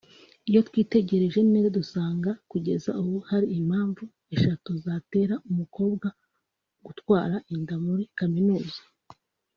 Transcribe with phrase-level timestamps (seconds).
[0.49, 4.03] Iyo twitegereje neza dusanga kugeza ubu hari impamvu
[4.35, 6.07] eshatu zatera umukobwa
[6.85, 8.79] gutwara inda muri kaminuza